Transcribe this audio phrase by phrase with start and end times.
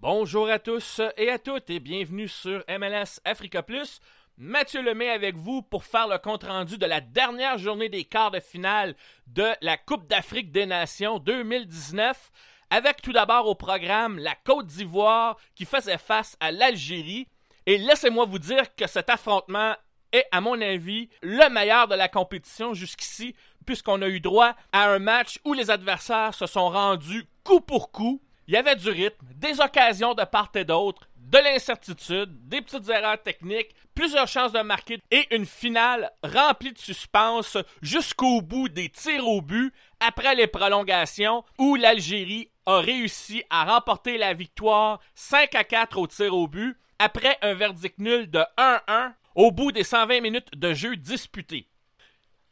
[0.00, 3.98] Bonjour à tous et à toutes et bienvenue sur MLS Africa Plus.
[4.36, 8.38] Mathieu Lemay avec vous pour faire le compte-rendu de la dernière journée des quarts de
[8.38, 8.94] finale
[9.26, 12.30] de la Coupe d'Afrique des Nations 2019
[12.70, 17.26] avec tout d'abord au programme la Côte d'Ivoire qui faisait face à l'Algérie.
[17.66, 19.74] Et laissez-moi vous dire que cet affrontement
[20.12, 23.34] est, à mon avis, le meilleur de la compétition jusqu'ici,
[23.66, 27.90] puisqu'on a eu droit à un match où les adversaires se sont rendus coup pour
[27.90, 32.62] coup il y avait du rythme, des occasions de part et d'autre, de l'incertitude, des
[32.62, 38.70] petites erreurs techniques, plusieurs chances de marquer et une finale remplie de suspense jusqu'au bout
[38.70, 45.00] des tirs au but après les prolongations où l'Algérie a réussi à remporter la victoire
[45.14, 49.72] 5 à 4 au tir au but après un verdict nul de 1-1 au bout
[49.72, 51.68] des 120 minutes de jeu disputés.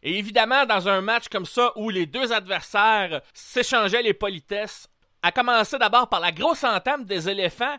[0.03, 4.89] Et évidemment, dans un match comme ça où les deux adversaires s'échangeaient les politesses,
[5.27, 7.77] a commencé d'abord par la grosse entame des éléphants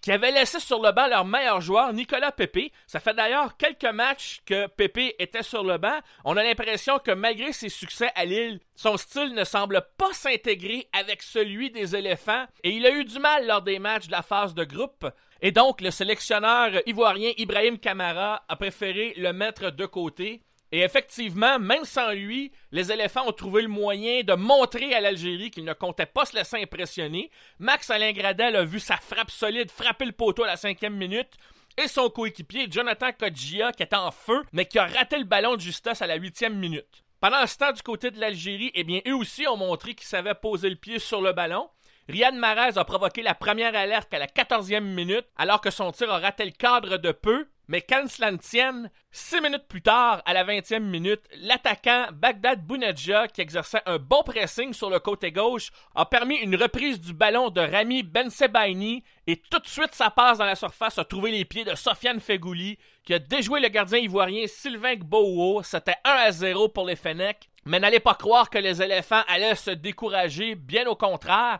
[0.00, 2.72] qui avaient laissé sur le banc leur meilleur joueur, Nicolas Pepe.
[2.86, 5.98] Ça fait d'ailleurs quelques matchs que Pepe était sur le banc.
[6.24, 10.88] On a l'impression que malgré ses succès à Lille, son style ne semble pas s'intégrer
[10.94, 14.22] avec celui des éléphants et il a eu du mal lors des matchs de la
[14.22, 15.06] phase de groupe.
[15.42, 20.45] Et donc, le sélectionneur ivoirien Ibrahim Kamara a préféré le mettre de côté.
[20.72, 25.50] Et effectivement, même sans lui, les éléphants ont trouvé le moyen de montrer à l'Algérie
[25.50, 27.30] qu'ils ne comptaient pas se laisser impressionner.
[27.58, 31.32] Max Alain Gradel a vu sa frappe solide frapper le poteau à la cinquième minute.
[31.78, 35.56] Et son coéquipier, Jonathan Kodjia, qui était en feu, mais qui a raté le ballon
[35.56, 37.04] de justesse à la huitième minute.
[37.20, 40.34] Pendant ce temps, du côté de l'Algérie, eh bien, eux aussi ont montré qu'ils savaient
[40.34, 41.68] poser le pied sur le ballon.
[42.08, 46.10] Riyad Mahrez a provoqué la première alerte à la quatorzième minute, alors que son tir
[46.10, 47.46] a raté le cadre de peu.
[47.68, 48.38] Mais quand cela ne
[49.10, 54.22] six minutes plus tard, à la 20e minute, l'attaquant Bagdad Bounedja, qui exerçait un bon
[54.22, 59.36] pressing sur le côté gauche, a permis une reprise du ballon de Rami Bensebaini et
[59.36, 62.78] tout de suite sa passe dans la surface a trouvé les pieds de Sofiane Fegouli,
[63.04, 65.62] qui a déjoué le gardien ivoirien Sylvain Gbouo.
[65.64, 67.48] C'était 1 à 0 pour les Fennecs.
[67.64, 71.58] Mais n'allez pas croire que les éléphants allaient se décourager, bien au contraire.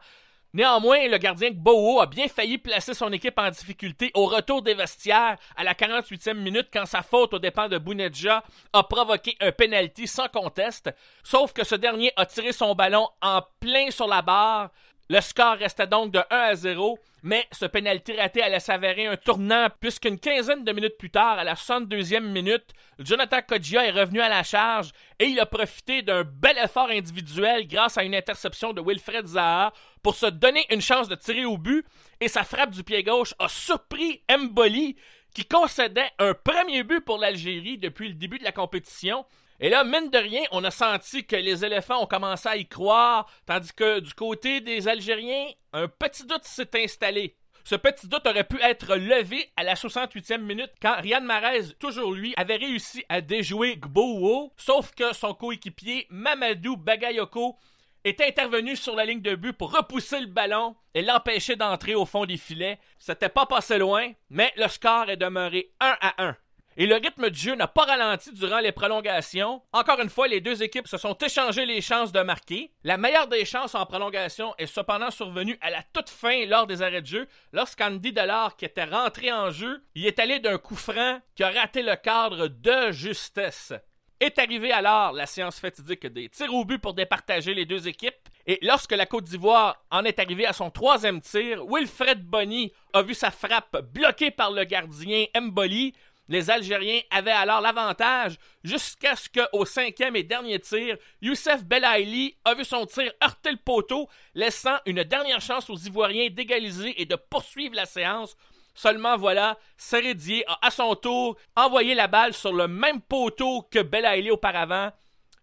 [0.57, 4.73] Néanmoins, le gardien Bowo a bien failli placer son équipe en difficulté au retour des
[4.73, 9.53] vestiaires à la 48e minute quand sa faute au dépens de Bounedja a provoqué un
[9.53, 14.23] penalty sans conteste, sauf que ce dernier a tiré son ballon en plein sur la
[14.23, 14.71] barre
[15.09, 19.17] le score restait donc de 1 à 0, mais ce pénalty raté allait s'avérer un
[19.17, 24.21] tournant puisqu'une quinzaine de minutes plus tard, à la 62e minute, Jonathan Kodjia est revenu
[24.21, 28.73] à la charge et il a profité d'un bel effort individuel grâce à une interception
[28.73, 29.73] de Wilfred Zaha
[30.03, 31.85] pour se donner une chance de tirer au but
[32.21, 34.97] et sa frappe du pied gauche a surpris Mboli
[35.35, 39.25] qui concédait un premier but pour l'Algérie depuis le début de la compétition
[39.61, 42.67] et là, mine de rien, on a senti que les éléphants ont commencé à y
[42.67, 47.37] croire, tandis que du côté des Algériens, un petit doute s'est installé.
[47.65, 52.13] Ce petit doute aurait pu être levé à la 68e minute quand Riyad Mahrez, toujours
[52.13, 57.57] lui, avait réussi à déjouer Gbouo, sauf que son coéquipier Mamadou Bagayoko
[58.05, 62.07] est intervenu sur la ligne de but pour repousser le ballon et l'empêcher d'entrer au
[62.07, 62.79] fond des filets.
[63.01, 66.37] C'était pas passé loin, mais le score est demeuré 1 à 1
[66.77, 69.63] et le rythme du jeu n'a pas ralenti durant les prolongations.
[69.73, 72.71] Encore une fois, les deux équipes se sont échangées les chances de marquer.
[72.85, 76.83] La meilleure des chances en prolongation est cependant survenue à la toute fin lors des
[76.83, 80.77] arrêts de jeu, lorsqu'Andy Delors, qui était rentré en jeu, y est allé d'un coup
[80.77, 83.73] franc qui a raté le cadre de justesse.
[84.19, 88.15] Est arrivée alors la séance fatidique des tirs au but pour départager les deux équipes.
[88.47, 93.03] Et lorsque la Côte d'Ivoire en est arrivée à son troisième tir, Wilfred Bonny a
[93.03, 95.95] vu sa frappe bloquée par le gardien Mboli,
[96.29, 102.55] les Algériens avaient alors l'avantage jusqu'à ce qu'au cinquième et dernier tir, Youssef Belaïli a
[102.55, 107.17] vu son tir heurter le poteau, laissant une dernière chance aux Ivoiriens d'égaliser et de
[107.17, 108.37] poursuivre la séance.
[108.75, 113.83] Seulement voilà, Seredier a à son tour envoyé la balle sur le même poteau que
[113.83, 114.93] Belaïli auparavant.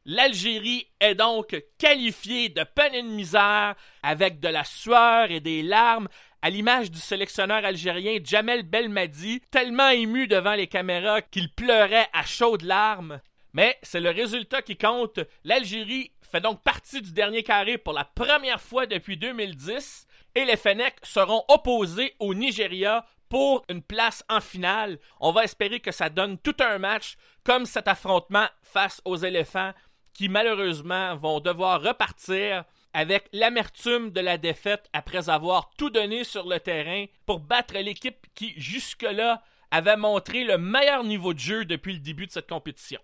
[0.05, 5.63] L'Algérie est donc qualifiée de peine et de misère avec de la sueur et des
[5.63, 6.09] larmes
[6.43, 12.25] à l'image du sélectionneur algérien Jamel Belmadi, tellement ému devant les caméras qu'il pleurait à
[12.25, 13.21] chaudes larmes.
[13.53, 15.21] Mais c'est le résultat qui compte.
[15.45, 20.05] L'Algérie fait donc partie du dernier carré pour la première fois depuis 2010.
[20.35, 24.99] et les Fennecs seront opposés au Nigeria pour une place en finale.
[25.21, 29.71] On va espérer que ça donne tout un match comme cet affrontement face aux éléphants
[30.13, 36.47] qui malheureusement vont devoir repartir avec l'amertume de la défaite après avoir tout donné sur
[36.47, 41.93] le terrain pour battre l'équipe qui jusque-là avait montré le meilleur niveau de jeu depuis
[41.93, 43.01] le début de cette compétition.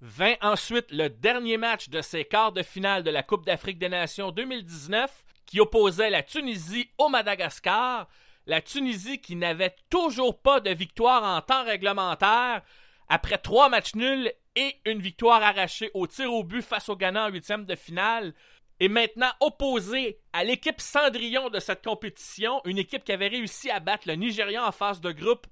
[0.00, 3.88] Vint ensuite le dernier match de ces quarts de finale de la Coupe d'Afrique des
[3.88, 8.06] Nations 2019 qui opposait la Tunisie au Madagascar.
[8.46, 12.62] La Tunisie qui n'avait toujours pas de victoire en temps réglementaire
[13.08, 17.26] après trois matchs nuls et une victoire arrachée au tir au but face au Ghana
[17.26, 18.34] en huitième de finale,
[18.80, 23.80] est maintenant opposée à l'équipe Cendrillon de cette compétition, une équipe qui avait réussi à
[23.80, 25.46] battre le Nigeria en phase de groupe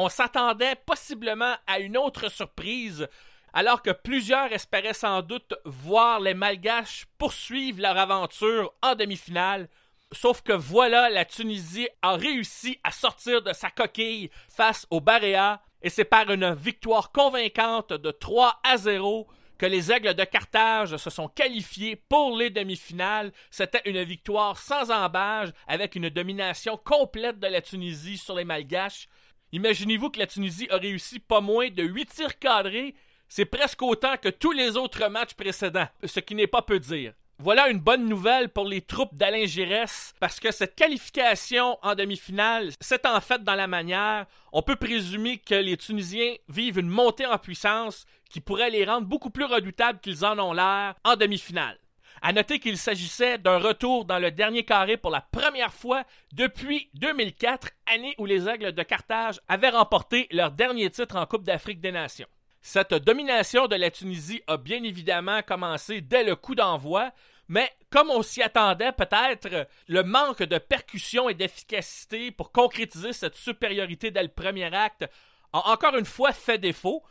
[0.00, 3.08] on s'attendait possiblement à une autre surprise,
[3.52, 9.68] alors que plusieurs espéraient sans doute voir les Malgaches poursuivre leur aventure en demi-finale.
[10.12, 15.60] Sauf que voilà, la Tunisie a réussi à sortir de sa coquille face au Baréa,
[15.82, 19.26] et c'est par une victoire convaincante de 3 à 0
[19.58, 23.32] que les Aigles de Carthage se sont qualifiés pour les demi-finales.
[23.50, 29.08] C'était une victoire sans embâge, avec une domination complète de la Tunisie sur les Malgaches.
[29.52, 32.94] Imaginez-vous que la Tunisie a réussi pas moins de 8 tirs cadrés.
[33.28, 37.12] C'est presque autant que tous les autres matchs précédents, ce qui n'est pas peu dire.
[37.40, 42.72] Voilà une bonne nouvelle pour les troupes d'Alain Giresse, parce que cette qualification en demi-finale,
[42.80, 44.26] c'est en fait dans la manière.
[44.52, 49.06] On peut présumer que les Tunisiens vivent une montée en puissance qui pourrait les rendre
[49.06, 51.78] beaucoup plus redoutables qu'ils en ont l'air en demi-finale.
[52.22, 56.02] À noter qu'il s'agissait d'un retour dans le dernier carré pour la première fois
[56.32, 61.44] depuis 2004, année où les Aigles de Carthage avaient remporté leur dernier titre en Coupe
[61.44, 62.26] d'Afrique des Nations.
[62.60, 67.12] Cette domination de la Tunisie a bien évidemment commencé dès le coup d'envoi,
[67.48, 73.36] mais comme on s'y attendait peut-être, le manque de percussion et d'efficacité pour concrétiser cette
[73.36, 75.06] supériorité dès le premier acte
[75.52, 77.02] a encore une fois fait défaut,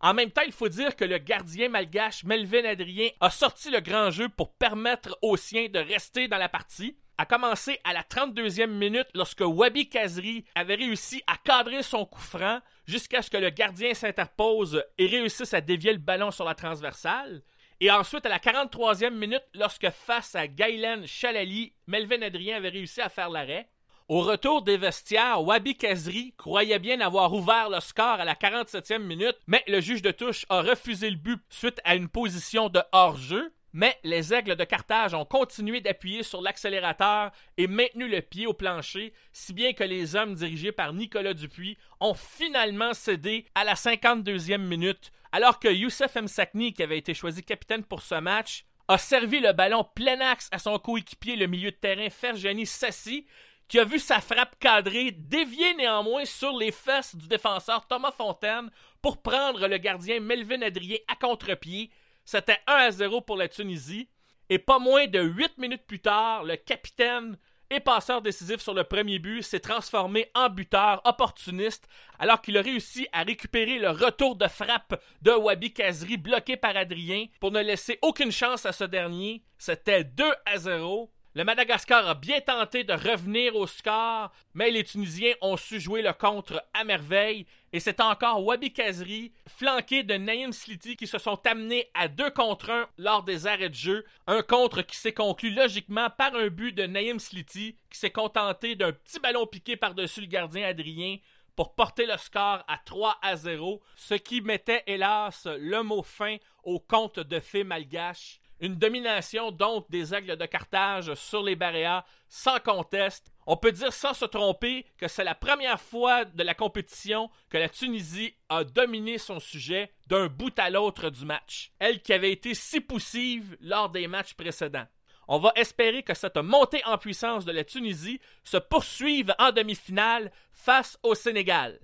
[0.00, 3.80] en même temps, il faut dire que le gardien malgache Melvin Adrien a sorti le
[3.80, 6.98] grand jeu pour permettre aux siens de rester dans la partie.
[7.16, 12.20] A commencé à la 32e minute lorsque Wabi Kazri avait réussi à cadrer son coup
[12.20, 16.56] franc jusqu'à ce que le gardien s'interpose et réussisse à dévier le ballon sur la
[16.56, 17.42] transversale.
[17.80, 23.00] Et ensuite, à la 43e minute, lorsque face à Gailen Chalali, Melvin Adrien avait réussi
[23.00, 23.68] à faire l'arrêt.
[24.08, 28.98] Au retour des vestiaires, Wabi Kazri croyait bien avoir ouvert le score à la 47e
[28.98, 32.80] minute, mais le juge de touche a refusé le but suite à une position de
[32.92, 33.52] hors-jeu.
[33.74, 38.54] Mais les aigles de Carthage ont continué d'appuyer sur l'accélérateur et maintenu le pied au
[38.54, 43.74] plancher, si bien que les hommes dirigés par Nicolas Dupuis ont finalement cédé à la
[43.74, 48.96] 52e minute, alors que Youssef Msakni, qui avait été choisi capitaine pour ce match, a
[48.96, 53.26] servi le ballon plein axe à son coéquipier, le milieu de terrain Ferjani Sassi,
[53.66, 58.70] qui a vu sa frappe cadrée dévier néanmoins sur les fesses du défenseur Thomas Fontaine
[59.02, 61.90] pour prendre le gardien Melvin Adrien à contre-pied.
[62.24, 64.08] C'était 1 à 0 pour la Tunisie.
[64.50, 67.38] Et pas moins de 8 minutes plus tard, le capitaine
[67.70, 71.88] et passeur décisif sur le premier but s'est transformé en buteur opportuniste
[72.18, 76.76] alors qu'il a réussi à récupérer le retour de frappe de Wabi Kazri bloqué par
[76.76, 79.42] Adrien pour ne laisser aucune chance à ce dernier.
[79.56, 84.84] C'était 2 à 0 le Madagascar a bien tenté de revenir au score, mais les
[84.84, 90.14] Tunisiens ont su jouer le contre à merveille et c'est encore Wabi Kazri, flanqué de
[90.14, 94.04] Naïm Sliti, qui se sont amenés à deux contre un lors des arrêts de jeu.
[94.28, 98.76] Un contre qui s'est conclu logiquement par un but de Naïm Sliti, qui s'est contenté
[98.76, 101.16] d'un petit ballon piqué par-dessus le gardien Adrien
[101.56, 106.36] pour porter le score à 3 à 0, ce qui mettait hélas le mot fin
[106.62, 112.02] au compte de fées malgache une domination donc des Aigles de Carthage sur les Baréas
[112.28, 113.30] sans conteste.
[113.46, 117.58] On peut dire sans se tromper que c'est la première fois de la compétition que
[117.58, 122.32] la Tunisie a dominé son sujet d'un bout à l'autre du match, elle qui avait
[122.32, 124.86] été si poussive lors des matchs précédents.
[125.28, 130.32] On va espérer que cette montée en puissance de la Tunisie se poursuive en demi-finale
[130.54, 131.78] face au Sénégal.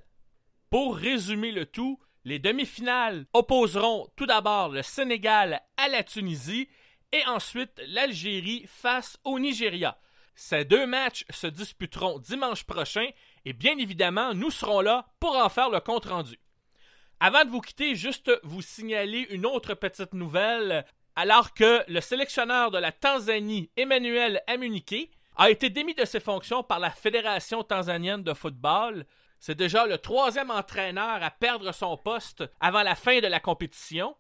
[0.71, 6.69] Pour résumer le tout, les demi-finales opposeront tout d'abord le Sénégal à la Tunisie
[7.12, 9.99] et ensuite l'Algérie face au Nigeria.
[10.35, 13.09] Ces deux matchs se disputeront dimanche prochain
[13.45, 16.39] et bien évidemment, nous serons là pour en faire le compte-rendu.
[17.21, 20.87] Avant de vous quitter, juste vous signaler une autre petite nouvelle.
[21.17, 26.62] Alors que le sélectionneur de la Tanzanie, Emmanuel Amunike, a été démis de ses fonctions
[26.62, 29.05] par la Fédération tanzanienne de football,
[29.40, 34.14] c'est déjà le troisième entraîneur à perdre son poste avant la fin de la compétition.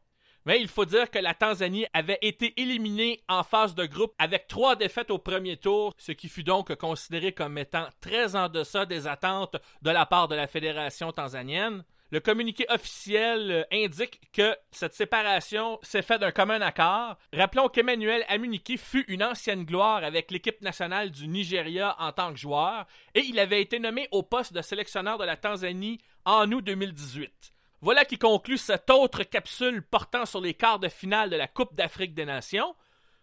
[0.46, 4.48] Mais il faut dire que la Tanzanie avait été éliminée en phase de groupe avec
[4.48, 8.86] trois défaites au premier tour, ce qui fut donc considéré comme étant très en deçà
[8.86, 11.84] des attentes de la part de la fédération tanzanienne.
[12.12, 17.16] Le communiqué officiel euh, indique que cette séparation s'est faite d'un commun accord.
[17.32, 22.38] Rappelons qu'Emmanuel Amuniki fut une ancienne gloire avec l'équipe nationale du Nigeria en tant que
[22.40, 26.64] joueur et il avait été nommé au poste de sélectionneur de la Tanzanie en août
[26.64, 27.52] 2018.
[27.80, 31.76] Voilà qui conclut cette autre capsule portant sur les quarts de finale de la Coupe
[31.76, 32.74] d'Afrique des Nations.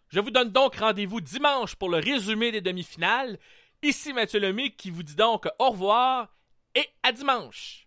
[0.08, 3.38] Je vous donne donc rendez-vous dimanche pour le résumé des demi-finales.
[3.84, 6.30] Ici Mathieu Lemay qui vous dit donc au revoir
[6.74, 7.87] et à dimanche.